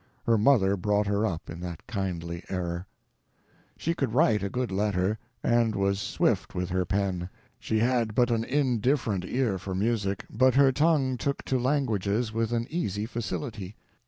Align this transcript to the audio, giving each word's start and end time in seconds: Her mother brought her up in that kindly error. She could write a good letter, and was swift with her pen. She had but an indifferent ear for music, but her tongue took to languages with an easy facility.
Her 0.25 0.35
mother 0.35 0.75
brought 0.75 1.05
her 1.05 1.27
up 1.27 1.47
in 1.47 1.59
that 1.59 1.85
kindly 1.85 2.43
error. 2.49 2.87
She 3.77 3.93
could 3.93 4.15
write 4.15 4.41
a 4.41 4.49
good 4.49 4.71
letter, 4.71 5.19
and 5.43 5.75
was 5.75 5.99
swift 6.01 6.55
with 6.55 6.69
her 6.71 6.85
pen. 6.85 7.29
She 7.59 7.77
had 7.77 8.15
but 8.15 8.31
an 8.31 8.43
indifferent 8.43 9.23
ear 9.25 9.59
for 9.59 9.75
music, 9.75 10.25
but 10.27 10.55
her 10.55 10.71
tongue 10.71 11.17
took 11.19 11.43
to 11.45 11.59
languages 11.59 12.33
with 12.33 12.51
an 12.51 12.65
easy 12.71 13.05
facility. 13.05 13.75